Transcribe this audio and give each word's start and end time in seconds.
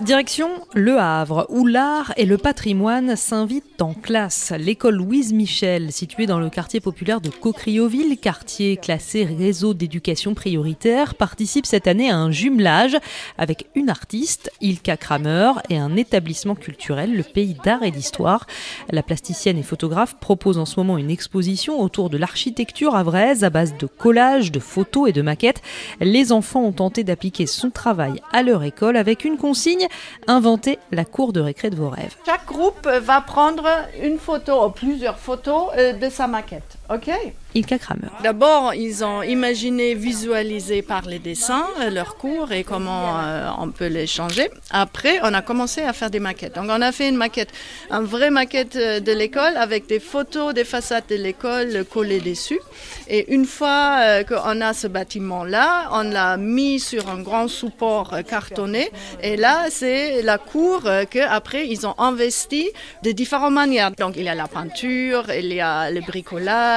Direction 0.00 0.48
Le 0.74 0.98
Havre, 0.98 1.46
où 1.50 1.66
l'art 1.66 2.12
et 2.16 2.26
le 2.26 2.36
patrimoine 2.36 3.14
s'invitent 3.14 3.80
en 3.80 3.94
classe. 3.94 4.52
L'école 4.58 4.96
Louise 4.96 5.32
Michel, 5.32 5.92
située 5.92 6.26
dans 6.26 6.40
le 6.40 6.50
quartier 6.50 6.80
populaire 6.80 7.20
de 7.20 7.30
Cocrioville, 7.30 8.18
quartier 8.18 8.76
classé 8.76 9.24
réseau 9.24 9.72
d'éducation 9.72 10.34
prioritaire, 10.34 11.14
participe 11.14 11.64
cette 11.64 11.86
année 11.86 12.10
à 12.10 12.16
un 12.16 12.32
jumelage 12.32 12.98
avec 13.38 13.68
une 13.76 13.88
artiste, 13.88 14.50
Ilka 14.60 14.96
Kramer, 14.96 15.52
et 15.70 15.78
un 15.78 15.96
établissement 15.96 16.56
culturel, 16.56 17.16
le 17.16 17.22
Pays 17.22 17.56
d'Art 17.64 17.84
et 17.84 17.92
d'Histoire. 17.92 18.46
La 18.90 19.04
plasticienne 19.04 19.58
et 19.58 19.62
photographe 19.62 20.16
propose 20.18 20.58
en 20.58 20.66
ce 20.66 20.78
moment 20.80 20.98
une 20.98 21.10
exposition 21.10 21.80
autour 21.80 22.10
de 22.10 22.18
l'architecture 22.18 22.96
havraise 22.96 23.44
à 23.44 23.50
base 23.50 23.76
de 23.78 23.86
collages, 23.86 24.50
de 24.50 24.60
photos 24.60 25.08
et 25.08 25.12
de 25.12 25.22
maquettes. 25.22 25.62
Les 26.00 26.32
enfants 26.32 26.64
ont 26.64 26.72
tenté 26.72 27.04
d'appliquer 27.04 27.46
son 27.46 27.70
travail 27.70 28.20
à 28.32 28.42
leur 28.42 28.64
école 28.64 28.96
avec 28.96 29.24
une 29.24 29.36
consigne 29.36 29.84
inventer 30.26 30.78
la 30.90 31.04
cour 31.04 31.32
de 31.32 31.40
récré 31.40 31.70
de 31.70 31.76
vos 31.76 31.88
rêves. 31.88 32.16
Chaque 32.24 32.46
groupe 32.46 32.86
va 32.86 33.20
prendre 33.20 33.66
une 34.02 34.18
photo 34.18 34.66
ou 34.66 34.70
plusieurs 34.70 35.18
photos 35.18 35.68
euh, 35.76 35.92
de 35.92 36.08
sa 36.08 36.26
maquette. 36.26 36.73
OK 36.90 37.10
Ilka 37.54 37.78
Kramer. 37.78 38.08
D'abord, 38.24 38.74
ils 38.74 39.04
ont 39.04 39.22
imaginé, 39.22 39.94
visualisé 39.94 40.82
par 40.82 41.02
les 41.02 41.20
dessins 41.20 41.68
euh, 41.80 41.88
leurs 41.88 42.16
cours 42.16 42.50
et 42.50 42.64
comment 42.64 43.20
euh, 43.20 43.48
on 43.60 43.70
peut 43.70 43.86
les 43.86 44.08
changer. 44.08 44.50
Après, 44.70 45.20
on 45.22 45.32
a 45.32 45.40
commencé 45.40 45.82
à 45.82 45.92
faire 45.92 46.10
des 46.10 46.18
maquettes. 46.18 46.56
Donc, 46.56 46.66
on 46.68 46.82
a 46.82 46.90
fait 46.90 47.08
une 47.08 47.16
maquette, 47.16 47.50
une 47.90 48.04
vraie 48.04 48.30
maquette 48.30 48.76
de 48.76 49.12
l'école 49.12 49.56
avec 49.56 49.86
des 49.86 50.00
photos 50.00 50.52
des 50.52 50.64
façades 50.64 51.04
de 51.08 51.14
l'école 51.14 51.84
collées 51.84 52.20
dessus. 52.20 52.58
Et 53.06 53.32
une 53.32 53.44
fois 53.44 54.24
qu'on 54.24 54.60
a 54.60 54.72
ce 54.72 54.88
bâtiment-là, 54.88 55.90
on 55.92 56.02
l'a 56.10 56.36
mis 56.36 56.80
sur 56.80 57.08
un 57.08 57.22
grand 57.22 57.46
support 57.46 58.16
cartonné. 58.28 58.90
Et 59.22 59.36
là, 59.36 59.66
c'est 59.70 60.22
la 60.22 60.38
cour 60.38 60.82
qu'après, 61.08 61.68
ils 61.68 61.86
ont 61.86 61.94
investi 61.98 62.68
de 63.04 63.12
différentes 63.12 63.54
manières. 63.54 63.92
Donc, 63.92 64.14
il 64.16 64.24
y 64.24 64.28
a 64.28 64.34
la 64.34 64.48
peinture, 64.48 65.26
il 65.30 65.52
y 65.52 65.60
a 65.60 65.88
le 65.92 66.00
bricolage. 66.00 66.73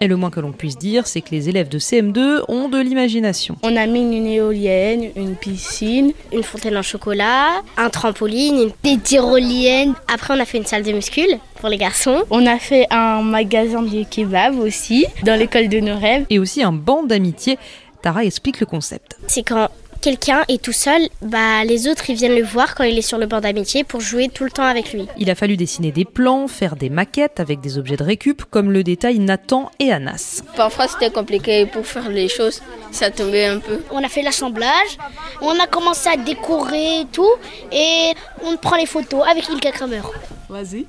Et 0.00 0.06
le 0.06 0.16
moins 0.16 0.30
que 0.30 0.40
l'on 0.40 0.52
puisse 0.52 0.78
dire, 0.78 1.06
c'est 1.06 1.20
que 1.20 1.30
les 1.30 1.48
élèves 1.48 1.68
de 1.68 1.78
CM2 1.78 2.42
ont 2.48 2.68
de 2.68 2.78
l'imagination. 2.78 3.56
On 3.62 3.76
a 3.76 3.86
mis 3.86 4.00
une 4.00 4.26
éolienne, 4.26 5.10
une 5.16 5.34
piscine, 5.34 6.12
une 6.32 6.42
fontaine 6.42 6.76
en 6.76 6.82
chocolat, 6.82 7.62
un 7.76 7.90
trampoline, 7.90 8.70
des 8.84 8.98
tyroliennes. 8.98 9.94
Après, 10.12 10.34
on 10.34 10.40
a 10.40 10.44
fait 10.44 10.58
une 10.58 10.66
salle 10.66 10.82
de 10.82 10.92
muscule 10.92 11.38
pour 11.60 11.68
les 11.68 11.78
garçons. 11.78 12.22
On 12.30 12.46
a 12.46 12.58
fait 12.58 12.86
un 12.90 13.22
magasin 13.22 13.82
de 13.82 14.04
kebab 14.04 14.58
aussi, 14.58 15.06
dans 15.24 15.38
l'école 15.38 15.68
de 15.68 15.80
nos 15.80 15.98
rêves. 15.98 16.26
Et 16.30 16.38
aussi 16.38 16.62
un 16.62 16.72
banc 16.72 17.02
d'amitié. 17.02 17.58
Tara 18.02 18.24
explique 18.24 18.60
le 18.60 18.66
concept. 18.66 19.16
C'est 19.26 19.42
quand 19.42 19.68
quelqu'un 20.00 20.44
est 20.48 20.62
tout 20.62 20.72
seul, 20.72 21.02
bah, 21.22 21.64
les 21.64 21.88
autres 21.88 22.08
ils 22.10 22.16
viennent 22.16 22.34
le 22.34 22.44
voir 22.44 22.74
quand 22.74 22.84
il 22.84 22.96
est 22.98 23.02
sur 23.02 23.18
le 23.18 23.26
banc 23.26 23.40
d'amitié 23.40 23.84
pour 23.84 24.00
jouer 24.00 24.28
tout 24.28 24.44
le 24.44 24.50
temps 24.50 24.64
avec 24.64 24.92
lui. 24.92 25.06
Il 25.18 25.30
a 25.30 25.34
fallu 25.34 25.56
dessiner 25.56 25.92
des 25.92 26.04
plans, 26.04 26.48
faire 26.48 26.76
des 26.76 26.90
maquettes 26.90 27.40
avec 27.40 27.60
des 27.60 27.78
objets 27.78 27.96
de 27.96 28.04
récup, 28.04 28.44
comme 28.50 28.70
le 28.70 28.82
détail 28.82 29.18
Nathan 29.18 29.70
et 29.78 29.92
Anas. 29.92 30.42
Parfois 30.56 30.88
c'était 30.88 31.10
compliqué 31.10 31.66
pour 31.66 31.86
faire 31.86 32.08
les 32.08 32.28
choses, 32.28 32.62
ça 32.90 33.10
tombait 33.10 33.46
un 33.46 33.58
peu. 33.58 33.80
On 33.90 34.02
a 34.02 34.08
fait 34.08 34.22
l'assemblage, 34.22 34.98
on 35.40 35.58
a 35.58 35.66
commencé 35.66 36.08
à 36.08 36.16
décorer 36.16 37.06
tout, 37.12 37.34
et 37.72 38.12
on 38.44 38.56
prend 38.56 38.76
les 38.76 38.86
photos 38.86 39.22
avec 39.30 39.48
Ilka 39.48 39.72
Kramer. 39.72 40.02
Vas-y. 40.48 40.86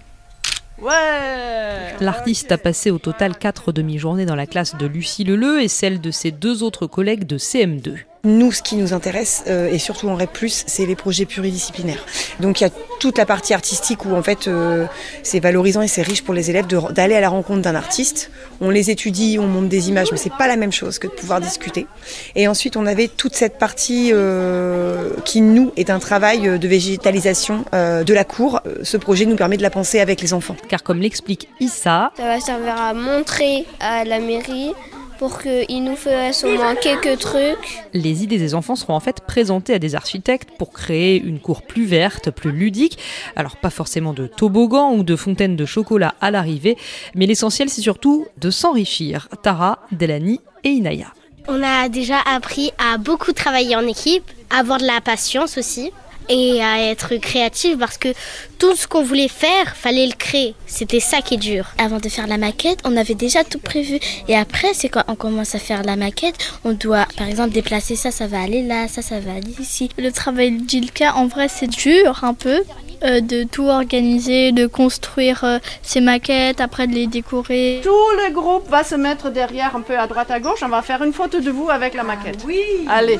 Ouais 0.81 1.95
L'artiste 1.99 2.53
a 2.53 2.57
passé 2.57 2.89
au 2.89 2.99
total 2.99 3.37
quatre 3.37 3.73
demi-journées 3.73 4.25
dans 4.25 4.35
la 4.35 4.47
classe 4.47 4.77
de 4.77 4.85
Lucie 4.85 5.25
Leleu 5.25 5.61
et 5.61 5.67
celle 5.67 5.99
de 5.99 6.09
ses 6.09 6.31
deux 6.31 6.63
autres 6.63 6.87
collègues 6.87 7.25
de 7.25 7.37
CM2. 7.37 7.97
Nous, 8.25 8.52
ce 8.52 8.62
qui 8.62 8.75
nous 8.75 8.94
intéresse, 8.94 9.45
euh, 9.48 9.72
et 9.72 9.80
surtout 9.80 10.09
en 10.09 10.16
REP+, 10.16 10.38
c'est 10.50 10.86
les 10.86 10.98
projets 10.98 11.25
pluridisciplinaires. 11.25 12.06
Donc 12.42 12.59
il 12.59 12.66
y 12.66 12.67
a 12.67 12.70
toute 13.00 13.17
la 13.17 13.26
partie 13.26 13.54
artistique 13.54 14.04
où 14.04 14.14
en 14.14 14.21
fait 14.21 14.49
euh, 14.49 14.88
c'est 15.23 15.39
valorisant 15.39 15.82
et 15.82 15.88
c'est 15.88 16.02
riche 16.02 16.21
pour 16.26 16.33
les 16.33 16.49
élèves 16.49 16.67
d'aller 16.67 17.16
à 17.16 17.21
la 17.21 17.30
rencontre 17.30 17.61
d'un 17.61 17.76
artiste. 17.76 18.30
On 18.60 18.71
les 18.71 18.89
étudie, 18.89 19.38
on 19.39 19.48
monte 19.48 19.70
des 19.70 19.88
images, 19.88 20.10
mais 20.11 20.17
c'est 20.17 20.33
pas 20.33 20.48
la 20.48 20.58
même 20.58 20.73
chose 20.73 20.99
que 20.99 21.08
de 21.08 21.14
pouvoir 21.14 21.39
discuter. 21.39 21.88
Et 22.36 22.49
ensuite 22.49 22.76
on 22.76 22.86
avait 22.86 23.08
toute 23.08 23.36
cette 23.36 23.58
partie 23.58 24.10
euh, 24.11 25.11
qui 25.23 25.39
nous 25.39 25.72
est 25.77 25.89
un 25.89 25.99
travail 25.99 26.60
de 26.60 26.67
végétalisation 26.67 27.64
de 27.72 28.14
la 28.14 28.23
cour. 28.26 28.60
Ce 28.83 28.98
projet 28.98 29.26
nous 29.26 29.38
permet 29.38 29.55
de 29.55 29.64
la 29.64 29.70
penser 29.70 30.02
avec 30.02 30.20
les 30.20 30.33
enfants. 30.33 30.58
Car 30.67 30.83
comme 30.83 30.99
l'explique 30.99 31.48
Issa, 31.61 32.11
ça 32.17 32.23
va 32.23 32.39
servir 32.42 32.76
à 32.76 32.93
montrer 32.93 33.66
à 33.80 34.04
la 34.04 34.20
mairie 34.20 34.73
pour 35.19 35.41
qu'ils 35.41 35.83
nous 35.83 35.97
fassent 35.97 36.45
au 36.45 36.55
moins 36.55 36.75
quelques 36.75 37.19
trucs. 37.19 37.83
Les 37.93 38.23
idées 38.23 38.37
des 38.37 38.55
enfants 38.55 38.77
seront 38.77 38.93
en 38.93 39.02
fait 39.02 39.19
présentées 39.19 39.73
à 39.73 39.80
des 39.80 39.93
architectes 39.93 40.49
pour 40.57 40.71
créer 40.71 41.21
une 41.21 41.41
cour 41.41 41.61
plus 41.61 41.83
verte, 41.83 42.31
plus 42.31 42.53
ludique. 42.53 42.97
Alors 43.35 43.57
pas 43.57 43.69
forcément 43.69 44.13
de 44.13 44.27
toboggan 44.27 44.93
ou 44.93 45.03
de 45.03 45.17
fontaine 45.17 45.57
de 45.57 45.65
chocolat 45.65 46.15
à 46.21 46.31
l'arrivée, 46.31 46.77
mais 47.15 47.25
l'essentiel 47.25 47.69
c'est 47.69 47.81
surtout 47.81 48.27
de 48.37 48.49
s'enrichir. 48.49 49.27
Tara, 49.43 49.80
Delani 49.91 50.39
et 50.63 50.69
Inaya. 50.69 51.07
On 51.49 51.61
a 51.63 51.89
déjà 51.89 52.19
appris 52.21 52.71
à 52.77 52.97
beaucoup 52.97 53.33
travailler 53.33 53.75
en 53.75 53.86
équipe, 53.86 54.23
à 54.49 54.59
avoir 54.59 54.80
de 54.80 54.86
la 54.86 55.01
patience 55.01 55.57
aussi 55.57 55.91
et 56.30 56.62
à 56.64 56.82
être 56.84 57.16
créatif 57.17 57.78
parce 57.78 57.98
que 57.98 58.10
tout 58.58 58.76
ce 58.76 58.88
qu'on 58.88 59.04
voulait 59.04 59.28
faire, 59.28 59.76
fallait 59.76 60.06
le 60.06 60.14
créer. 60.14 60.54
C'était 60.67 61.00
ça 61.00 61.22
qui 61.22 61.36
est 61.36 61.38
dur. 61.38 61.66
Avant 61.78 61.98
de 61.98 62.10
faire 62.10 62.28
la 62.28 62.38
maquette, 62.38 62.80
on 62.86 62.95
avait 62.98 63.16
déjà 63.16 63.44
tout 63.44 63.60
prévu. 63.60 64.00
Et 64.28 64.36
après, 64.36 64.73
c'est 64.73 64.90
quand 64.90 65.04
on 65.08 65.16
commence 65.16 65.56
à 65.56 65.60
faire 65.60 65.84
la 65.84 65.95
maquette, 65.95 66.36
on 66.64 66.73
doit, 66.73 67.06
par 67.17 67.28
exemple, 67.28 67.52
déplacer 67.52 67.95
ça, 67.95 68.12
ça 68.12 68.28
va 68.28 68.42
aller 68.42 68.62
là, 68.62 68.88
ça, 68.88 69.02
ça 69.02 69.20
va 69.20 69.32
aller 69.32 69.54
ici. 69.60 69.90
Le 69.98 70.12
travail 70.12 70.52
d'Ilka, 70.52 71.16
en 71.16 71.28
vrai, 71.28 71.48
c'est 71.48 71.67
dur 71.67 72.23
un 72.23 72.34
peu. 72.34 72.64
Euh, 73.02 73.22
de 73.22 73.46
tout 73.46 73.64
organiser, 73.64 74.52
de 74.52 74.67
construire 74.67 75.46
euh, 75.46 75.60
ces 75.82 76.02
maquettes, 76.02 76.60
après 76.60 76.86
de 76.86 76.94
les 76.94 77.08
décorer. 77.08 77.80
Tout 77.82 77.90
le 77.90 78.34
groupe 78.34 78.67
va 78.67 78.84
se 78.84 78.96
mettre 78.96 79.30
derrière 79.30 79.73
un 79.73 79.80
peu 79.80 79.98
à 79.98 80.06
droite 80.06 80.30
à 80.32 80.42
gauche. 80.42 80.60
On 80.64 80.67
va 80.67 80.82
faire 80.82 81.02
une 81.02 81.14
photo 81.14 81.40
de 81.40 81.50
vous 81.50 81.70
avec 81.70 81.94
la 81.94 82.04
maquette. 82.04 82.44
oui. 82.46 82.60
Allez. 82.90 83.17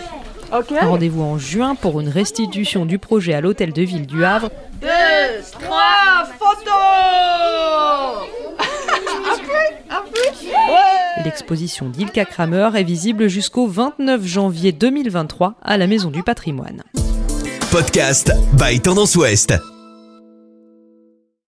Okay. 0.52 0.80
Rendez-vous 0.80 1.22
en 1.22 1.38
juin 1.38 1.76
pour 1.76 2.00
une 2.00 2.10
restitution 2.10 2.86
du 2.86 2.98
projet 2.98 3.34
à 3.34 3.42
l'hôtel 3.42 3.72
de 3.72 3.84
ville 3.84 4.08
du 4.08 4.26
Havre. 4.26 4.50
Deux, 4.82 4.88
trois, 5.52 6.26
photos 6.40 6.74
L'exposition 11.24 11.90
d'Ilka 11.90 12.26
Kramer 12.26 12.70
est 12.76 12.84
visible 12.84 13.28
jusqu'au 13.28 13.68
29 13.68 14.26
janvier 14.26 14.72
2023 14.72 15.56
à 15.62 15.78
la 15.78 15.86
Maison 15.86 16.10
du 16.10 16.24
Patrimoine. 16.24 16.82
Podcast 17.72 18.32
by 18.54 18.80
Tendance 18.80 19.16
Ouest. 19.16 19.54